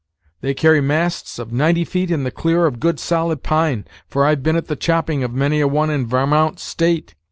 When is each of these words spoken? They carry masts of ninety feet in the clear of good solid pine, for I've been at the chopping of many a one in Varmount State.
They 0.41 0.55
carry 0.55 0.81
masts 0.81 1.37
of 1.37 1.51
ninety 1.53 1.85
feet 1.85 2.09
in 2.09 2.23
the 2.23 2.31
clear 2.31 2.65
of 2.65 2.79
good 2.79 2.99
solid 2.99 3.43
pine, 3.43 3.85
for 4.07 4.25
I've 4.25 4.41
been 4.41 4.55
at 4.55 4.65
the 4.67 4.75
chopping 4.75 5.23
of 5.23 5.31
many 5.35 5.59
a 5.61 5.67
one 5.67 5.91
in 5.91 6.07
Varmount 6.07 6.57
State. 6.57 7.13